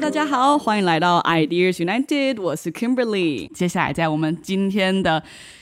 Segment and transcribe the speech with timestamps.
[0.00, 3.50] 大家好，欢迎来到 Ideas United，我是 Kimberly。
[3.52, 5.20] 接下来在我们今天的。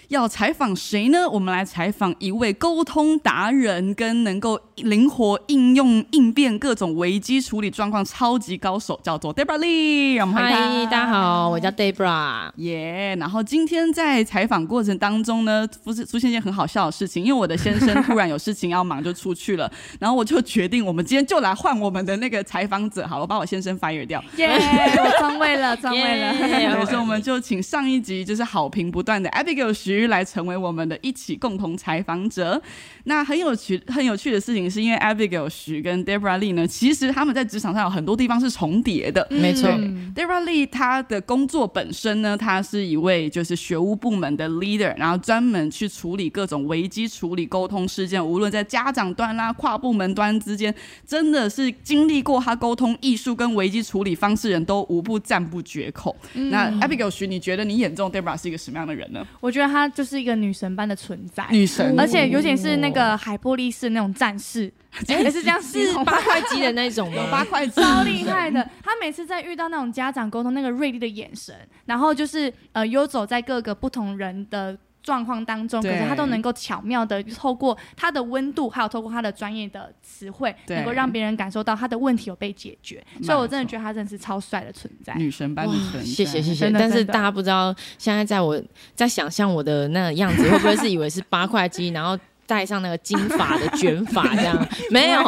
[0.09, 1.29] 要采访谁呢？
[1.29, 10.25] 我们来采访一位沟通达人，跟能够灵活应用应变各种危机处理状况超级高手，叫做 Debra Lee。
[10.33, 12.51] 嗨，大家好，我叫 Debra。
[12.57, 13.17] 耶！
[13.19, 19.69] 然后今天在采访过程当中呢，不是出现一件很好笑的事情，因为我的先生突然有事情要忙就出去了，
[19.99, 23.05] 然后我就决定，我们今天就来换我们的那个采访者。
[23.09, 24.23] 好，我把我先生 fire 掉。
[24.37, 24.49] 耶！
[24.49, 26.33] 我装位了，装位了。
[26.87, 29.96] 所以我们就请上一集就是好评不断的 Abigail 徐。
[30.09, 32.61] 来成为我们的一起共同采访者。
[33.05, 39.27] 那很有趣、很有趣的事情，是因为 Abigail 徐跟 Debra Lee 呢，其实他们在职场上有很多地方是重叠的。
[39.31, 39.71] 没错
[40.15, 50.75] ，Debra Lee 她的工作本身呢，她是一位就是学务部门的 leader，然后专门去处理各种危机处理、沟通事件，无论在家长端啦、跨部门端之间，
[51.07, 56.15] 真的是经历过他沟通艺术跟危机处理方式人都无不赞不绝口。
[56.35, 59.25] 那 Abigail 徐，你觉得你眼中 Debra 是一个什么样的人呢？
[59.41, 64.73] 我觉得她就是一个女神般的存在，女神，而且尤其是那个海波利斯那种战士，
[65.09, 67.27] 也 是这样，是八块肌的那种吗？
[67.31, 68.69] 八块肌，超厉害的。
[68.83, 74.77] 他每次在遇到那种家长沟通，那个锐利的眼神，然后就是呃游走在各个不同人的
[75.07, 83.01] 状况当中，可是他都能够巧妙的透过他的温度，还有透过他的专业的词汇，能够让别人感受到他的问题有被解决。
[83.23, 86.05] 所以我真的觉得他真的是超帅的存在，女神般的存在。
[86.05, 86.69] 谢谢谢谢。
[86.73, 88.61] 但是大家不知道，现在在我
[88.97, 92.19] 在想象我的那样子，会不会是以为是八块肌，然后？
[92.47, 95.23] 戴上那个金发的卷发，这样 没有。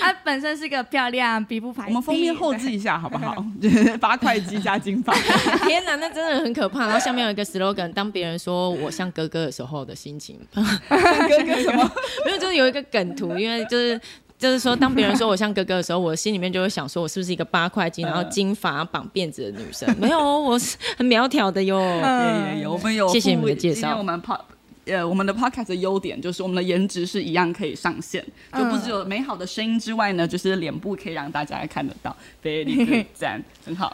[0.00, 1.86] 她 本身是个漂亮皮肤排。
[1.86, 3.44] 我们封面后置一下好不好？
[4.00, 5.14] 八块肌加金发。
[5.66, 6.80] 天哪，那真的很可怕。
[6.80, 10.38] 然后下面有一个 slogan：当别人说我像哥哥的时候的心情。
[10.52, 10.62] 哥
[11.46, 11.90] 哥什么？
[12.24, 14.00] 没有，就是有一个梗图，因为就是
[14.38, 19.88] 就是说，当别人说我像哥哥的时候，我心里面就会想说，我是不是一个八块肌，然后金发绑辫子的女生？
[19.98, 21.78] 没有，我是很苗条的哟。
[22.56, 23.08] 有有，我们有。
[23.08, 23.96] 谢谢你们的介绍。
[23.96, 24.38] 我们怕。
[24.88, 28.24] 呃，我们的 podcast 的优点就是我们的颜值是一样可以上线，
[28.56, 33.92] 就不只有美好的声音之外呢，就是脸部可以让大家看得到，非常 赞，很好。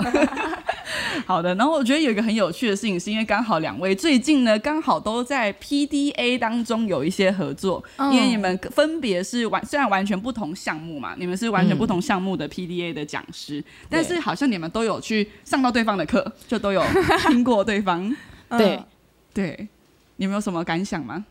[1.27, 16.83] 好的，然后我觉得有一个很有趣的事情，是因为刚好两位最近呢，刚好都在 PDA 当中有一些合作，因为你们分别是完虽然完全不同项目嘛，你们是完全不同项目的 PDA 的讲师，但是好像你们都有去上到对方的课，就都有
[17.29, 18.15] 听过对方，
[18.51, 18.79] 对。
[19.33, 19.69] 对。
[20.17, 21.25] 你们有什么感想吗？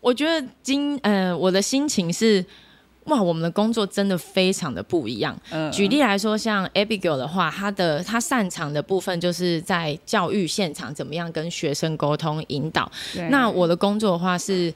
[0.00, 2.44] 我觉得今呃，我的心情是
[3.04, 5.36] 哇，我们的工作真的非常的不一样。
[5.72, 12.90] 举例来说，像 Abigail 的话，他的他擅长的部分就是在教育现场怎么样跟学生沟通引导。
[13.30, 14.72] 那我的工作的话是。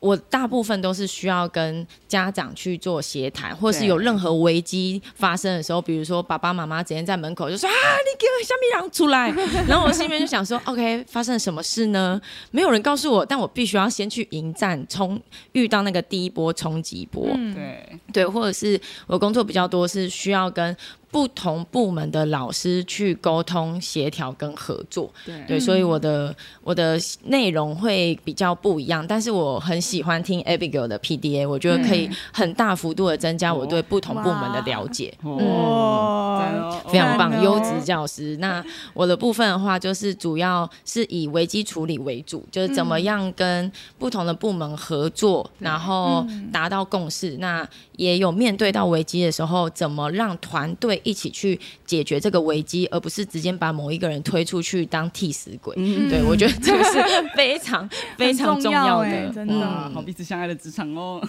[0.00, 9.30] 我大部分都是需要跟家长去做协谈，或是有任何危机发生的时候，比如说爸爸妈妈直接在门口就说啊，你给我小米狼出来，
[9.66, 12.20] 然后我心里面就想说，OK，发生了什么事呢？
[12.50, 15.20] 没有人告诉我，但我必须要先去迎战，冲
[15.52, 20.76] 遇到那个第一波冲击波，对对，或者是我工作比较多是需要跟。
[21.14, 25.08] 不同部门的老师去沟通、协调跟合作，
[25.46, 29.06] 对，所以我的我的内容会比较不一样。
[29.06, 35.14] 但是我很喜欢听 Abigail 的 PDA，我觉得可以很大幅度的增加我对不同部门的了解。
[35.22, 38.36] 哇，非常棒，优质教师。
[38.38, 38.60] 那
[38.92, 43.70] 我的部分的话，就是主要是以危机处理为主，就是怎么样跟
[44.00, 47.36] 不同的部门合作，然后达到共识。
[47.36, 47.64] 那
[47.98, 51.00] 也有面对到危机的时候，怎么让团队。
[51.04, 55.74] 一起去解决这个危机，而不是直接把某一个人推出去当替死鬼。
[55.76, 56.98] 对我觉得这个是
[57.36, 61.20] 非常非常重要的，真的好彼此相爱的职场哦。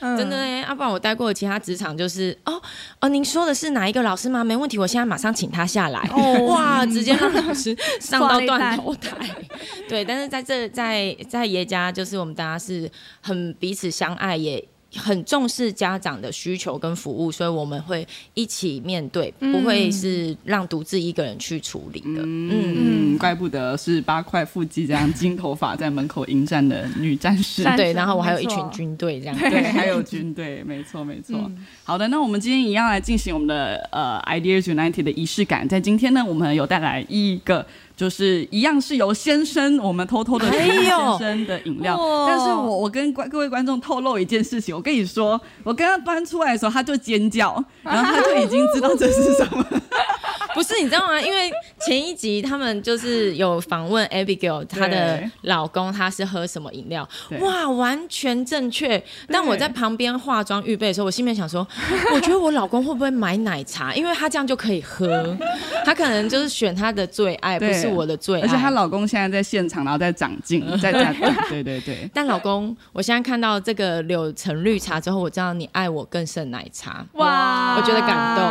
[0.00, 2.60] 真的哎，要不然我待过的其他职场就是哦
[3.00, 4.42] 哦，您说的是哪一个老师吗？
[4.42, 6.00] 没问题，我现在马上请他下来。
[6.48, 9.28] 哇，直接让老师上到断头台。
[9.88, 12.90] 对，但是在这在在爷家，就是我们大家是
[13.20, 14.64] 很彼此相爱也。
[14.96, 22.22] 很重视家长的需求跟服务，所以我们会一起面对，不会是让独自一个人去处理的。
[22.24, 27.64] 嗯，怪不得是八块腹肌这样金头发在门口迎战的女战士。
[27.76, 29.36] 对，然后我还有一群军队这样。
[29.38, 31.50] 对，还有军队，没错没错。
[31.84, 35.68] 好的，那我们今天一样来进行我们的呃 Ideas United 的仪式感。
[35.68, 37.66] 在今天呢，我们有带来一个。
[37.96, 40.84] 就是一样是由先生我们偷偷的先
[41.18, 41.96] 生的饮料，
[42.26, 49.64] 但是我我跟观各位观众透露一件事情，我跟你说，我刚刚端出来的时候他就尖叫， 然后他就已经知道这是什么。
[50.82, 51.20] 你知道吗？
[51.20, 51.50] 因为
[51.80, 57.08] 前一集他们就是有访问 Abigail，她的老公他是喝什么饮料，
[57.40, 59.02] 哇，完全正确。
[59.28, 61.66] 但我在旁边化妆预备的时候，我心里面想说，
[62.14, 63.94] 我觉得我老公会不会买奶茶？
[63.94, 65.36] 因为他这样就可以喝，
[65.84, 68.42] 他可能就是选他的最爱，不是我的最爱。
[68.42, 71.14] 而且她老公现在在现场，然后在长进， 在在
[71.48, 72.10] 对对对。
[72.12, 77.04] 但老公，我现在看到这个柳橙绿茶之后，我知道你爱我更胜奶茶。
[77.14, 78.44] 哇，我觉得感动，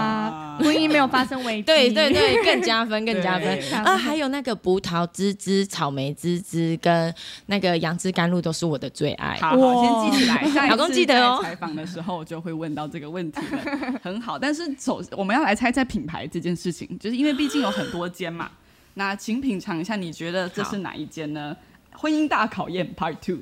[0.66, 1.64] 婚姻没有发生危机。
[1.64, 3.60] 对对对，更加分， 更加分。
[3.84, 7.14] 啊，还有那个葡萄滋滋、草莓滋滋跟
[7.48, 9.38] 那个杨枝甘露都是我的最爱。
[9.42, 10.42] 好，先记起来。
[10.70, 11.40] 老公记得哦。
[11.44, 14.38] 采访的时候就会问到这个问题了，很好。
[14.38, 18.50] 但是首我们要来猜猜品牌这件事情，就是因为毕竟有很多间嘛。
[18.94, 21.56] 那请品尝一下，你觉得这是哪一间呢？
[21.94, 23.40] 婚姻大考验 Part Two。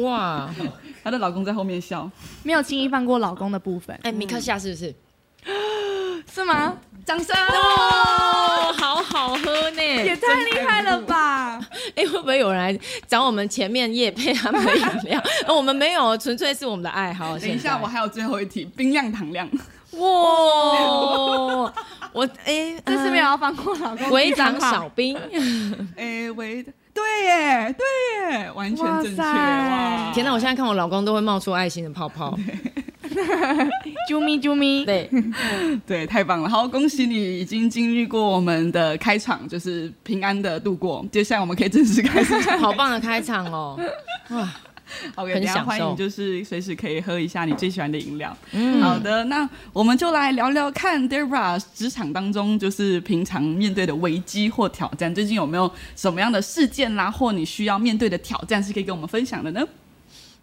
[0.00, 0.48] 哇，
[1.04, 2.10] 她的老公在后面笑，
[2.42, 3.98] 没有轻易放过老公的部分。
[4.02, 4.94] 哎，米克夏是不是？
[6.32, 6.74] 是吗？
[7.04, 11.58] 掌声哦，好好喝呢，也太厉害了吧！
[11.96, 15.20] 哎，会不会有人来找我们前面夜配他们的饮料？
[15.52, 17.36] 我们没有，纯粹是我们的爱好。
[17.38, 19.48] 等一下，我还有最后一题，冰量糖量。
[19.92, 20.00] 哇，
[22.12, 25.18] 我哎， 这是没有要放过老公，微糖少冰。
[25.96, 26.72] 哎，微的。
[26.94, 30.12] 对耶，对耶，完全正确哇！
[30.12, 32.38] 天哪，我现在看我老公都会冒出爱心的泡泡，
[34.08, 35.10] 啾咪啾咪， 对
[35.86, 36.48] 对，太棒了！
[36.48, 41.04] 好，恭喜你已经经历过我们的开场，就是平安的度过。
[41.12, 43.78] 接下来我们可以正式开始， 好棒的开场哦！
[44.30, 44.48] 哇。
[45.14, 48.36] OK，大家欢迎，就是随时可以喝一下你最喜欢的饮料。
[48.52, 59.66] 嗯，好的，那我们就来聊聊看，Debra 职场当中就是平常面对的危机或挑战，最近有没有什么样的事件啦，或你需要面对的挑战是可以跟我们分享的呢？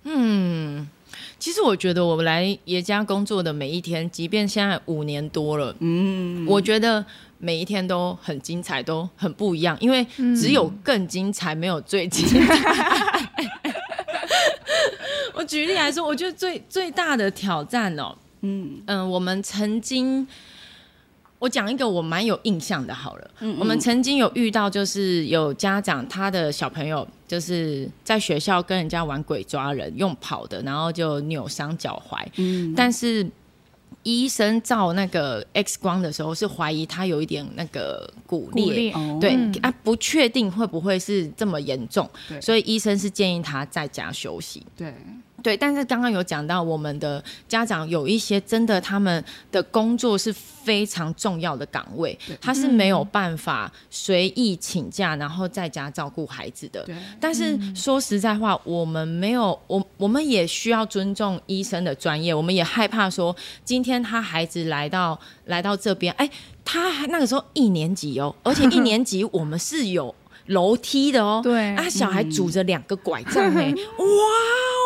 [0.06, 0.88] 嗯，
[1.40, 7.04] 其实我觉得我来爷家工作的每一天，即便现在五年多了，嗯，我觉得
[7.38, 10.06] 每一天都很精彩，都很不一样，因为
[10.36, 13.30] 只有更精彩，没有最精彩。
[15.34, 18.82] 我举例来说，我觉得最最大的挑战哦，嗯。
[18.88, 20.28] 嗯，我们曾经，
[21.40, 33.26] 我讲一个我蛮有印象的，好了，嗯，我们曾经有遇到，就是有家长他的小朋友就是在学校跟人家玩鬼抓人，用跑的，然后就扭伤脚踝，嗯，但是
[34.04, 42.10] 医生照那个 X 光的时候是怀疑他有一点那个骨裂，对啊，不确定会不会是这么严重，
[42.42, 44.94] 所以医生是建议他在家休息，对。
[45.42, 56.88] 对，但是刚刚有讲到，我们的家长有一些真的，他们的工作是非常重要的岗位，他是没有办法随意请假，然后在家照顾孩子的。
[57.20, 66.30] 但是说实在话，我们没有，我我们也需要尊重医生的专业，我们也害怕说，今天他孩子来到来到这边，哎，
[66.64, 70.14] 他还那个时候一年级哦，而且一年级 我们是有
[70.48, 74.79] 楼梯的哦，对，啊，小孩拄着两个拐杖，哎， 哇。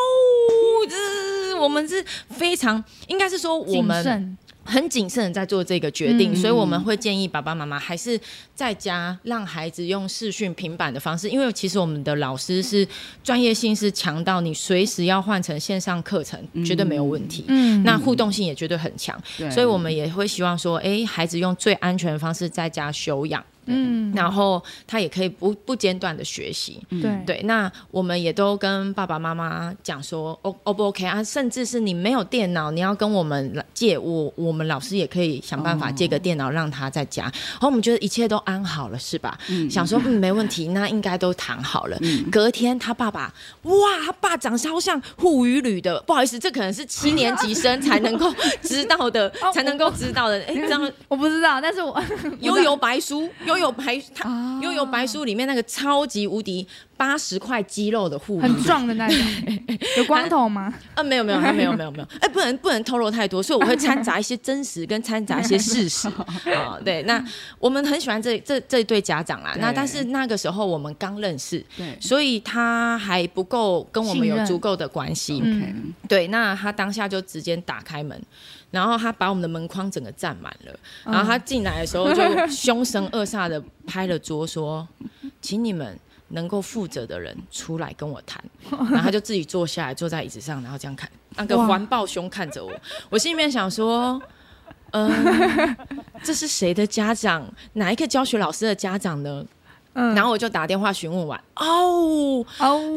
[1.63, 8.18] 我们是非常应该是说我们很谨慎的在做这个决定，所以我们会建议爸爸妈妈还是
[8.56, 12.88] 在家让孩子用视讯平板的方式，因为其实我们的老师是
[13.21, 19.21] 专业性是强到你随时要换成线上课程绝对没有问题，嗯，那互动性也绝对很强，
[19.51, 23.44] 所以我们也会希望说，哎，孩子用最安全的方式在家休养。
[23.65, 27.42] 嗯，然后他也可以不不间断的学习，对对。
[27.44, 31.24] 那我们也都跟爸爸妈妈讲说，O O 不 OK 啊？
[31.24, 37.24] 甚至是你没有电脑，你要跟我们借，我我们老师也可以想办法借个电脑让他在家。
[37.24, 39.38] 然后我们觉得一切都安好了，是吧？
[39.70, 41.98] 想说嗯没问题，那应该都谈好了。
[42.32, 43.74] 隔天他爸爸，哇，
[44.05, 50.38] 他爸长超像护鱼旅的，不好意思，这可能是七年级生才能够知道的， 才能够知道的。
[50.48, 52.01] 哎，这样我不知道，但是我
[52.39, 53.29] 悠游白书。
[53.57, 59.17] 悠悠白，他悠悠白书里面那个超级无敌八十块肌肉的护，很壮的那种，
[59.97, 60.73] 有光头吗？
[60.95, 66.07] 啊，没有没有，没有没有没有，哎，不能不能透露太多，所以我会掺杂一些真实跟掺杂一些事实
[66.55, 66.79] 啊。
[66.83, 67.23] 对，那
[67.59, 75.41] 我们很喜欢这这这对家长啦，那但是那个时候我们刚认识，对，所以他还不够跟我们有足够的关系。
[76.07, 78.21] 对，那他当下就直接打开门。
[78.71, 80.73] 然后他把我们的门框整个占满了，
[81.05, 84.88] 然后他进来的时候就凶神恶煞的拍了桌说
[85.39, 85.95] ：“请你们
[86.33, 88.43] 能够负责的人出来跟我谈。
[88.69, 92.71] ”然后他就自己坐下来，坐在椅子上，然后这样看，那个环抱胸看着我。
[93.09, 94.21] 我心里面想说
[94.91, 95.75] ：“嗯，
[96.23, 97.51] 这是谁的家长？
[97.73, 99.45] 哪一个教学老师的家长呢？”
[99.93, 102.43] 然后我就打电话询问完，哦，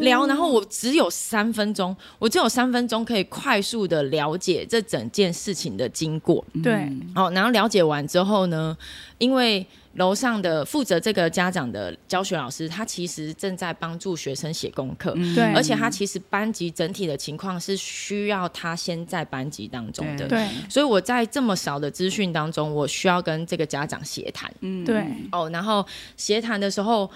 [0.01, 6.43] 聊，然后我只有三分钟，我只有三分钟可以快速的了解这整件事情的经过。
[6.65, 8.75] 对，哦，然后了解完之后呢，
[9.19, 9.67] 因为
[9.97, 25.85] 楼上的负责这个家长的教学老师，他其实正在帮助学生写功课，对，而且他其实班级整体的情况是需要他先在班级当中的，对，所以我在这么少的资讯当中，我需要跟这个家长协谈，嗯，对，哦，然后
[26.17, 27.11] 协谈的时候。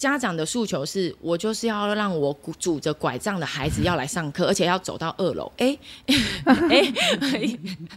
[0.00, 5.52] 家长的诉求是我就是要让我拄着拐杖的孩子要来上课，而且要走到二楼。
[5.58, 5.76] 哎
[6.46, 6.90] 哎，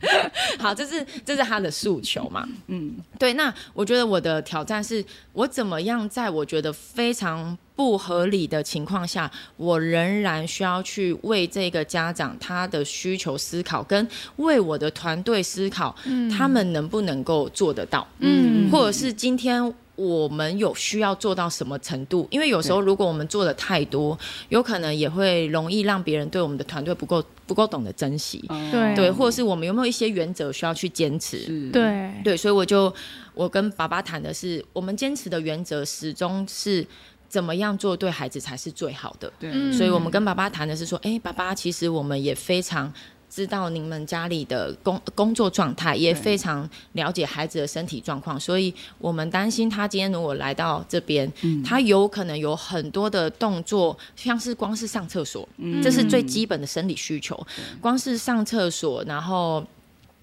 [0.60, 2.46] 好，这是这是他的诉求嘛？
[2.68, 3.32] 嗯，对。
[3.36, 14.06] 那我觉得我的挑战是我怎么样在我觉得非常不合理的情况下，我仍然需要去为这个家长他的需求思考，跟
[14.36, 15.96] 为我的团队思考，
[16.38, 18.06] 他们能不能够做得到？
[18.20, 19.74] 嗯，或者是今天。
[19.96, 22.28] 我们有需要做到什么程度？
[22.32, 24.18] 因为有时候如果我们做的太多，
[24.50, 28.44] 有可能也会容易让别人对我们的团队不够不够懂得珍惜。
[28.72, 31.70] 对对，或者是我们有没有一些原则需要去坚持？
[31.72, 32.92] 对对，所以我就
[33.36, 36.86] 我跟爸爸谈的是，我们坚持的原则始终是
[37.30, 39.32] 怎么样做对孩子才是最好的。
[39.40, 42.92] 对，所以我们跟爸爸谈的是说，哎，爸爸，其实我们也非常。
[43.34, 51.32] 知道你们家里的工工作状态，也非常了解孩子的身体状况，所以我们担心他今天如果来到这边，
[51.66, 55.50] 他有可能有很多的动作，像是光是上厕所，
[55.82, 57.36] 这是最基本的生理需求，
[57.82, 59.66] 光是上厕所，然后。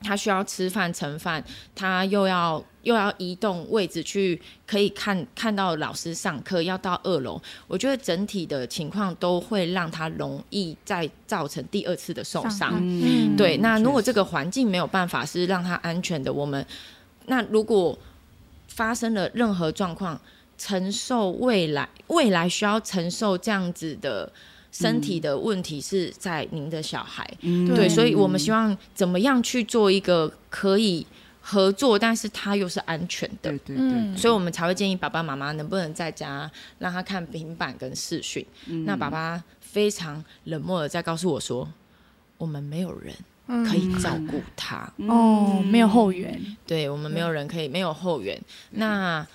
[0.03, 7.41] 他需要吃饭盛饭，他又要又要移动位置去可以看看到老师上课，要到二楼。
[7.69, 12.79] 我觉得整体的情况都会让他容易再造成第二次的受伤。
[12.81, 13.59] 嗯，对。
[13.59, 16.65] 那如果这个环境没有办法是让他安全的，我们
[17.27, 17.99] 那如果
[18.69, 20.19] 发生了任何状况，
[20.57, 24.33] 承受未来未来需要承受这样子的。
[24.73, 31.05] 身体的问题是在您的小孩，对，所以我们希望怎么样去做一个可以
[31.41, 36.49] 合作，但是他又是安全的，对对对，所以我们才会建议爸爸妈妈能不能在家
[36.79, 38.47] 让他看平板跟视讯。
[38.87, 41.69] 那爸爸非常冷漠的在告诉我说，
[42.39, 43.13] 我们没有人
[43.67, 49.27] 可以照顾他，哦，没有后援，对我们没有人可以没有后援，那。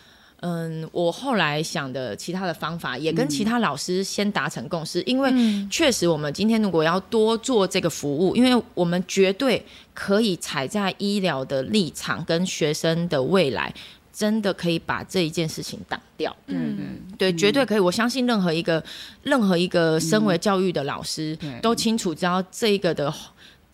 [0.47, 5.33] 嗯，我后来想的其他的方法，也跟其他老师先达成共识，因为
[5.71, 13.73] 确实我们今天如果要多做这个服务，因为我们绝对可以踩在医疗的立场跟学生的未来，
[14.13, 16.35] 真的可以把这一件事情挡掉。
[16.45, 17.79] 嗯对，绝对可以。
[17.79, 18.83] 我相信任何一个
[19.23, 23.11] 任何一个身为教育的老师都清楚知道这个的。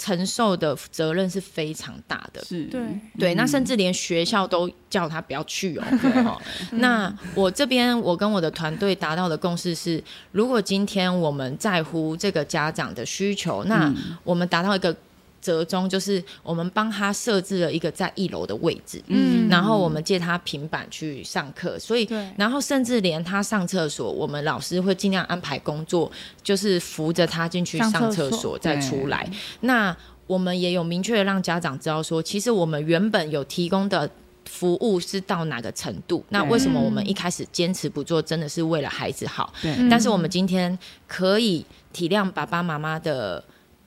[0.02, 2.82] 承受的责任是非常大的，是，对，
[3.20, 5.78] 对，那甚至连学校都叫他不要去
[6.26, 6.42] 哦。
[6.72, 13.94] 那我这边，我跟我的团队达到的共识是，如果今天我们在乎这个家长的需求，那
[14.24, 14.96] 我们达到一个。
[15.42, 22.08] 折中就是我们帮他设置了一个在一楼的位置，嗯，然后我们借他平板去上课，所以，
[22.38, 26.12] 然后甚至连他上厕所，我们老师会尽量安排工作，
[26.44, 29.28] 就是扶着他进去上厕所再出来。
[29.62, 29.96] 那
[30.28, 34.08] 我们也有明确的让家长知道说，其实我们原本有提供的
[34.46, 36.24] 服务是到哪个程度。
[36.30, 39.52] 那为什么我们一开始坚持不做，真的是为了孩子好？
[39.62, 43.44] 对，但是我们今天可以体谅爸爸妈妈的。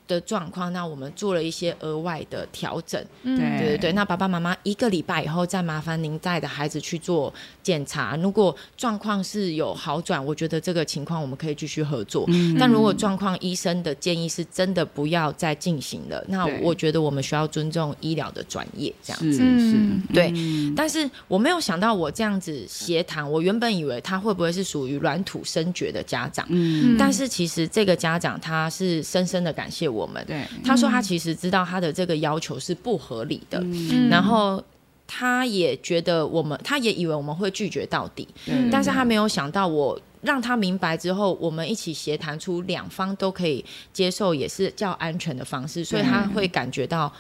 [0.06, 3.92] 的状况，那我们做了一些额外的调整，对对对。
[3.92, 7.32] 那爸爸妈妈一个礼拜以后再麻烦您带的孩子去做
[7.62, 12.28] 检查，如果状况是有好转，我觉得这个情况我们可以继续合作。
[12.58, 20.32] 但如果状况医生的建议是真的不要再进行了，那我觉得我们需要尊重医疗的专业，这样子是，对。
[20.76, 29.88] 但是我没有想到我这样子协谈，我原本以为他会不会是属于软土生绝的家长，嗯，但是其实这个家长他是深深的感谢。
[29.93, 30.24] 我们。
[30.26, 30.42] 对。
[30.64, 33.62] 他说，他其实知道他的这个要求是不合理的，
[34.10, 34.62] 然后
[35.06, 38.26] 他也觉得我们，他也以为我们会拒绝到底，
[38.72, 47.12] 但是他没有想到我让他明白之后，我们一起协谈出两方都可以接受，也是较安全的方式，所以他会感觉到。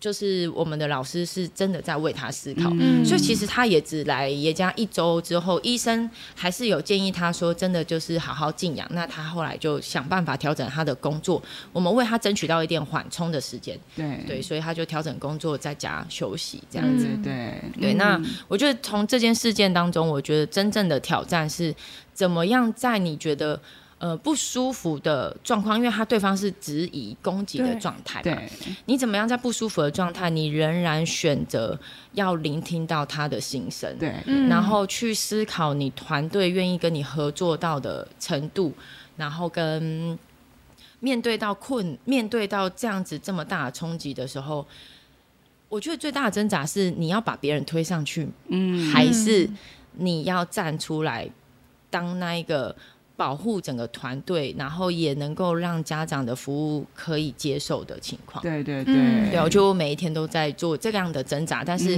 [0.00, 2.70] 就是我们的老师是真的在为他思考，
[3.04, 8.88] 所以其实他也只来也加一周之后，医生还是有建议他说，真的就是好好静养。
[8.92, 13.76] 那他后来就想办法调整他的工作，我们为他争取到一点缓冲的时间。
[13.96, 17.08] 对对，所以他就调整工作，在家休息这样子。
[17.24, 21.74] 对对，那我觉得从这件事件当中，我觉得真正的挑战是
[22.14, 23.60] 怎么样在你觉得。
[23.98, 28.40] 呃，不舒服的状况，因为他对方是质疑、攻击的状态嘛。
[28.84, 31.76] 你怎么样在不舒服的状态，你仍然选择
[32.12, 34.14] 要聆听到他的心声，对，
[34.48, 38.72] 然后去思考你团队愿意跟你合作到的程度，
[39.16, 40.16] 然后跟
[41.00, 44.64] 面对到困、面对到这样子这么大的冲击的时候，
[45.68, 49.50] 我觉得最大的挣扎是你要把别人推上去，嗯，还是
[49.94, 51.28] 你要站出来
[51.90, 52.76] 当那一个。
[53.18, 58.40] 保护整个团队，然后也能够让家长的服务可以接受的情况。
[58.40, 58.94] 对对对，
[59.32, 61.96] 对，我就每一天都在做这样的挣扎，但是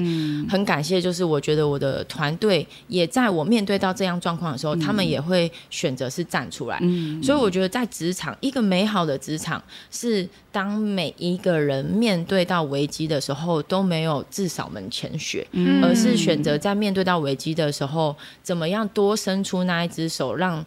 [0.49, 6.81] 很感谢，就是我觉得我的团队也在我面对到这样状况的时候，他们也会选择是站出来。
[7.23, 15.47] 所以我觉得在职场，一个美好的职场是当每一个人面对到危机的时候都没有自扫门前雪，
[15.83, 20.65] 而是选择在面对到危机的时候，怎么样多伸出那一只手让。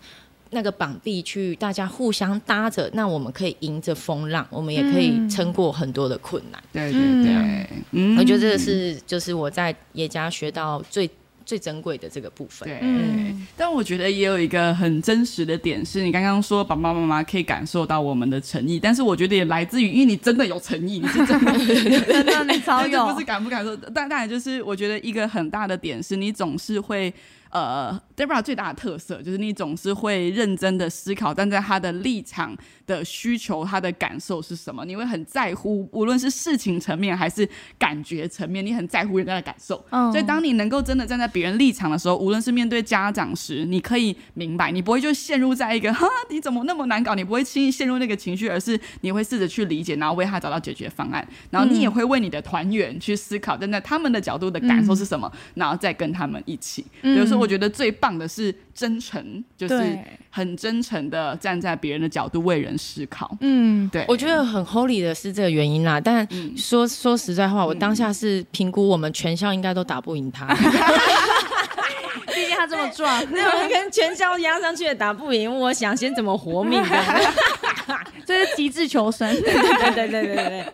[0.54, 6.64] 那个绑臂去，大家互相搭着，那我们可以迎着风浪，我们也可以撑过很多的困难。
[6.72, 11.10] 对对对，嗯，我觉得这个是就是我在叶家学到最
[11.46, 12.70] 最珍贵的这个部分。
[12.70, 21.52] 对，但我觉得也有一个很真实的点，是你刚刚说爸爸妈妈可以感受到我们的诚意，但是我觉得也来自于，因为你真的有诚意，你是真的
[22.06, 27.14] 真的你超有， 不是感不感受，但当然就是我觉得一个很大的点是你总是会。
[27.54, 32.58] 呃，Debra 最大的特色就是你总是会认真的思考，站在他的立场
[32.88, 34.84] 的需求，他的感受是什么？
[34.86, 39.86] 你会很在乎，无论是事情层面还是感觉层面，你很在乎人家的感受。
[39.92, 56.84] 嗯，所以当你能够真的站在别人立场的时候，无论是面对家长时，你可以明白，你不会就陷入在一个哈你怎么那么难搞，你不会轻易陷入那个情绪，而是你会试着去理解，然后为他找到解决方案，然后你也会为你的团员去思考，站在他们的角度的感受是什么，然后再跟他们一起。
[57.04, 57.43] 比如说。
[57.44, 63.36] 我觉得最棒的是真诚，就是很真诚的站在别人的角度为人思考。
[63.42, 66.00] 嗯，对，我觉得很 holy 的是这个原因啦。
[66.00, 70.48] 但说说实在话，我当下是评估我们全校应该都打不赢他，
[72.34, 75.54] 毕竟他这么壮， 那跟全校压上去也打不赢。
[75.54, 76.82] 我想先怎么活命，
[78.26, 79.30] 这是极致求生。
[79.34, 80.66] 对对对对对对。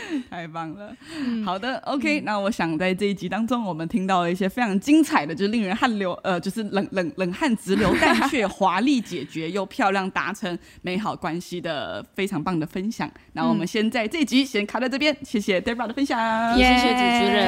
[0.30, 0.94] 太棒了，
[1.44, 13.10] 好的，OK，那我想在这一集当中，我们听到了一些非常精彩的，就是令人汗流，呃，就是冷冷冷汗直流，但却华丽解决又漂亮达成美好关系的非常棒的分享。
[13.32, 17.46] 那我们先在这一集先卡在这边，谢谢 Debra 的分享，谢谢主持人。